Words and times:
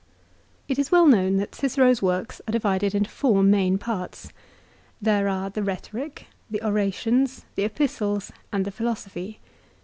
IT 0.67 0.79
is 0.79 0.89
well 0.91 1.05
known 1.05 1.37
that 1.37 1.53
Cicero's 1.53 2.01
works 2.01 2.41
are 2.47 2.51
divided 2.51 2.95
into 2.95 3.07
four 3.11 3.43
main 3.43 3.77
parts. 3.77 4.29
There 4.99 5.27
are 5.29 5.51
the 5.51 5.61
Rhetoric, 5.61 6.25
the 6.49 6.63
Orations, 6.65 7.45
the 7.53 7.65
Epistles, 7.65 8.31
and 8.51 8.65
the 8.65 8.71
Philosophy. 8.71 9.39